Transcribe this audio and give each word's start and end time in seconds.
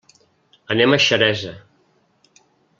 Anem 0.75 0.95
a 0.95 0.99
Xeresa. 1.09 1.53